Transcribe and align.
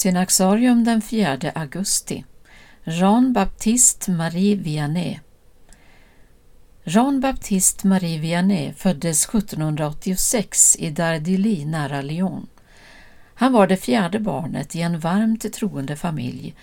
Synaxarium 0.00 0.84
den 0.84 1.02
4 1.02 1.52
augusti 1.54 2.24
Jean-Baptiste 2.84 4.10
Marie 4.10 4.56
Vianney 4.56 5.20
Jean-Baptiste 6.84 7.86
Marie 7.86 8.18
Vianney 8.18 8.72
föddes 8.72 9.24
1786 9.24 10.76
i 10.76 10.90
Dardilly 10.90 11.64
nära 11.64 12.02
Lyon. 12.02 12.46
Han 13.34 13.52
var 13.52 13.66
det 13.66 13.76
fjärde 13.76 14.20
barnet 14.20 14.76
i 14.76 14.80
en 14.80 15.00
varmt 15.00 15.52
troende 15.52 15.96
familj 15.96 16.54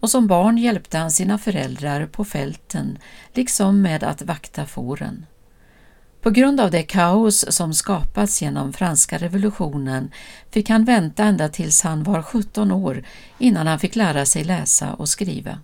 och 0.00 0.10
som 0.10 0.26
barn 0.26 0.58
hjälpte 0.58 0.98
han 0.98 1.10
sina 1.10 1.38
föräldrar 1.38 2.06
på 2.06 2.24
fälten 2.24 2.98
liksom 3.34 3.82
med 3.82 4.04
att 4.04 4.22
vakta 4.22 4.66
fåren. 4.66 5.26
På 6.20 6.30
grund 6.30 6.60
av 6.60 6.70
det 6.70 6.82
kaos 6.82 7.44
som 7.54 7.74
skapats 7.74 8.42
genom 8.42 8.72
franska 8.72 9.18
revolutionen 9.18 10.10
fick 10.50 10.68
han 10.68 10.84
vänta 10.84 11.24
ända 11.24 11.48
tills 11.48 11.82
han 11.82 12.02
var 12.02 12.22
17 12.22 12.72
år 12.72 13.04
innan 13.38 13.66
han 13.66 13.78
fick 13.78 13.96
lära 13.96 14.26
sig 14.26 14.44
läsa 14.44 14.94
och 14.94 15.08
skriva. 15.08 15.58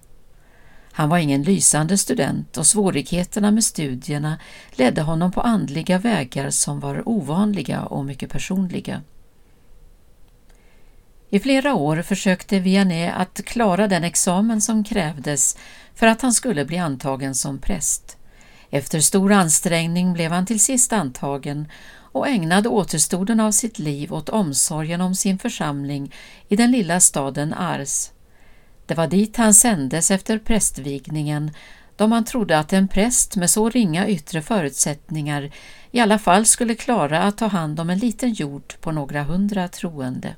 Han 0.93 1.09
var 1.09 1.19
ingen 1.19 1.43
lysande 1.43 1.98
student 1.98 2.57
och 2.57 2.66
svårigheterna 2.66 3.51
med 3.51 3.65
studierna 3.65 4.38
ledde 4.73 5.02
honom 5.02 5.33
på 5.33 5.41
andliga 5.41 5.98
vägar 5.98 6.51
som 6.51 6.80
var 6.80 7.09
ovanliga 7.09 7.84
och 7.84 8.05
mycket 8.05 8.30
personliga. 8.30 9.02
I 11.30 11.41
flera 11.41 11.74
år 11.74 12.02
försökte 12.02 12.59
Vianney 12.59 13.07
att 13.07 13.45
klara 13.45 13.88
den 13.88 14.05
examen 14.05 14.60
som 14.60 14.84
krävdes 14.84 15.57
för 15.95 16.07
att 16.07 16.23
han 16.23 16.32
skulle 16.32 16.65
bli 16.65 16.79
antagen 16.79 17.34
som 17.34 17.59
präst. 17.59 18.19
Efter 18.75 19.01
stor 19.01 19.33
ansträngning 19.33 20.12
blev 20.12 20.33
han 20.33 20.47
till 20.47 20.61
sist 20.61 20.93
antagen 20.93 21.69
och 21.95 22.29
ägnade 22.29 22.69
återstoden 22.69 23.41
av 23.41 23.51
sitt 23.51 23.79
liv 23.79 24.13
åt 24.13 24.29
omsorgen 24.29 25.01
om 25.01 25.15
sin 25.15 25.39
församling 25.39 26.15
i 26.49 26.57
den 26.57 26.71
lilla 26.71 27.01
staden 27.01 27.55
Ars. 27.55 28.11
Det 28.87 28.95
var 28.95 29.07
dit 29.07 29.37
han 29.37 29.55
sändes 29.55 30.11
efter 30.11 30.38
prästvigningen 30.38 31.51
då 31.96 32.07
man 32.07 32.24
trodde 32.24 32.59
att 32.59 32.73
en 32.73 32.88
präst 32.88 33.37
med 33.37 33.51
så 33.51 33.71
ringa 33.71 34.09
yttre 34.09 34.43
förutsättningar 34.43 35.51
i 35.91 36.01
alla 36.01 36.18
fall 36.18 36.46
skulle 36.46 36.74
klara 36.74 37.23
att 37.23 37.39
ta 37.39 37.46
hand 37.46 37.80
om 37.80 37.91
en 37.91 37.99
liten 37.99 38.33
jord 38.33 38.74
på 38.80 38.93
några 38.93 39.23
hundra 39.23 39.68
troende. 39.68 40.37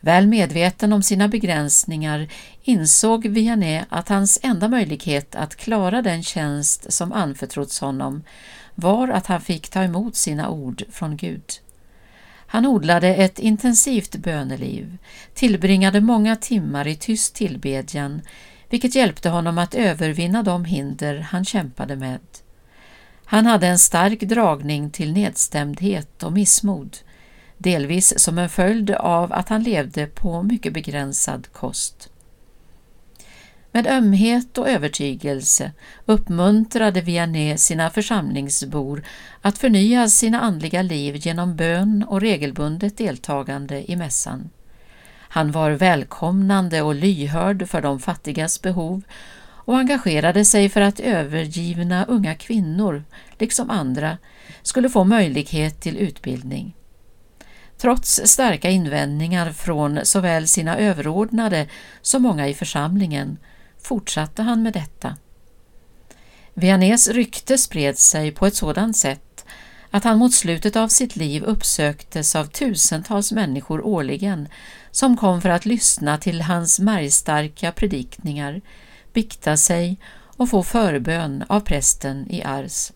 Väl 0.00 0.26
medveten 0.26 0.92
om 0.92 1.02
sina 1.02 1.28
begränsningar 1.28 2.28
insåg 2.62 3.26
Vianney 3.26 3.82
att 3.88 4.08
hans 4.08 4.38
enda 4.42 4.68
möjlighet 4.68 5.34
att 5.34 5.56
klara 5.56 6.02
den 6.02 6.22
tjänst 6.22 6.92
som 6.92 7.12
anförtrotts 7.12 7.80
honom 7.80 8.22
var 8.74 9.08
att 9.08 9.26
han 9.26 9.40
fick 9.40 9.68
ta 9.68 9.82
emot 9.82 10.16
sina 10.16 10.50
ord 10.50 10.82
från 10.90 11.16
Gud. 11.16 11.44
Han 12.50 12.66
odlade 12.66 13.08
ett 13.08 13.38
intensivt 13.38 14.16
böneliv, 14.16 14.98
tillbringade 15.34 16.00
många 16.00 16.36
timmar 16.36 16.86
i 16.86 16.96
tyst 16.96 17.34
tillbedjan, 17.34 18.20
vilket 18.70 18.94
hjälpte 18.94 19.28
honom 19.28 19.58
att 19.58 19.74
övervinna 19.74 20.42
de 20.42 20.64
hinder 20.64 21.18
han 21.18 21.44
kämpade 21.44 21.96
med. 21.96 22.20
Han 23.24 23.46
hade 23.46 23.66
en 23.66 23.78
stark 23.78 24.20
dragning 24.20 24.90
till 24.90 25.12
nedstämdhet 25.12 26.22
och 26.22 26.32
missmod, 26.32 26.96
delvis 27.58 28.18
som 28.18 28.38
en 28.38 28.48
följd 28.48 28.90
av 28.90 29.32
att 29.32 29.48
han 29.48 29.62
levde 29.62 30.06
på 30.06 30.42
mycket 30.42 30.72
begränsad 30.72 31.52
kost. 31.52 32.10
Med 33.72 33.86
ömhet 33.86 34.58
och 34.58 34.68
övertygelse 34.68 35.72
uppmuntrade 36.06 37.00
Vianney 37.00 37.56
sina 37.56 37.90
församlingsbor 37.90 39.04
att 39.42 39.58
förnya 39.58 40.08
sina 40.08 40.40
andliga 40.40 40.82
liv 40.82 41.16
genom 41.16 41.56
bön 41.56 42.04
och 42.08 42.20
regelbundet 42.20 42.96
deltagande 42.96 43.90
i 43.90 43.96
mässan. 43.96 44.50
Han 45.30 45.52
var 45.52 45.70
välkomnande 45.70 46.82
och 46.82 46.94
lyhörd 46.94 47.68
för 47.68 47.80
de 47.80 48.00
fattigas 48.00 48.62
behov 48.62 49.02
och 49.68 49.78
engagerade 49.78 50.44
sig 50.44 50.68
för 50.68 50.80
att 50.80 51.00
övergivna 51.00 52.04
unga 52.04 52.34
kvinnor, 52.34 53.04
liksom 53.38 53.70
andra, 53.70 54.18
skulle 54.62 54.88
få 54.88 55.04
möjlighet 55.04 55.80
till 55.80 55.96
utbildning. 55.96 56.77
Trots 57.78 58.20
starka 58.24 58.70
invändningar 58.70 59.52
från 59.52 60.00
såväl 60.04 60.48
sina 60.48 60.78
överordnade 60.78 61.66
som 62.02 62.22
många 62.22 62.48
i 62.48 62.54
församlingen 62.54 63.38
fortsatte 63.82 64.42
han 64.42 64.62
med 64.62 64.72
detta. 64.72 65.16
Viannés 66.54 67.08
rykte 67.08 67.58
spred 67.58 67.98
sig 67.98 68.32
på 68.32 68.46
ett 68.46 68.54
sådant 68.54 68.96
sätt 68.96 69.44
att 69.90 70.04
han 70.04 70.18
mot 70.18 70.34
slutet 70.34 70.76
av 70.76 70.88
sitt 70.88 71.16
liv 71.16 71.42
uppsöktes 71.42 72.36
av 72.36 72.44
tusentals 72.44 73.32
människor 73.32 73.86
årligen 73.86 74.48
som 74.90 75.16
kom 75.16 75.40
för 75.40 75.48
att 75.48 75.66
lyssna 75.66 76.18
till 76.18 76.42
hans 76.42 76.80
märgstarka 76.80 77.72
predikningar, 77.72 78.60
bikta 79.12 79.56
sig 79.56 79.98
och 80.36 80.48
få 80.48 80.62
förbön 80.62 81.44
av 81.48 81.60
prästen 81.60 82.30
i 82.30 82.42
Ars. 82.42 82.92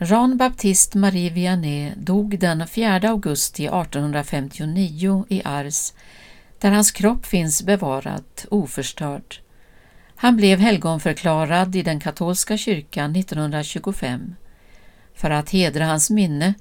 Jean-Baptiste 0.00 0.98
Marie 0.98 1.30
Vianney 1.30 1.92
dog 1.96 2.38
den 2.38 2.66
4 2.68 3.08
augusti 3.08 3.64
1859 3.64 5.24
i 5.28 5.42
Ars 5.44 5.92
där 6.58 6.70
hans 6.70 6.90
kropp 6.90 7.26
finns 7.26 7.62
bevarad 7.62 8.24
oförstörd. 8.50 9.36
Han 10.16 10.36
blev 10.36 10.58
helgonförklarad 10.58 11.76
i 11.76 11.82
den 11.82 12.00
katolska 12.00 12.56
kyrkan 12.56 13.16
1925. 13.16 14.34
För 15.14 15.30
att 15.30 15.50
hedra 15.50 15.84
hans 15.84 16.10
minne 16.10 16.54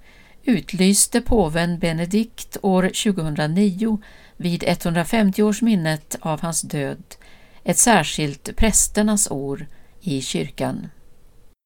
utlyste 0.44 1.22
påven 1.22 1.80
Benedikt 1.80 2.58
år 2.62 2.84
2009 2.84 4.02
vid 4.38 4.64
150-årsminnet 4.64 6.16
av 6.20 6.42
hans 6.42 6.62
död 6.62 7.04
ett 7.64 7.78
särskilt 7.78 8.56
prästernas 8.56 9.32
år 9.32 9.68
i 10.02 10.22
kyrkan. 10.22 10.88